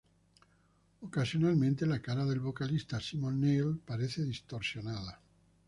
Ocasionalmente, 1.01 1.85
la 1.85 2.01
cara 2.01 2.25
del 2.25 2.39
vocalista 2.39 2.99
Simon 2.99 3.39
Neil 3.39 3.77
parece 3.85 4.23
distorsionada. 4.23 5.21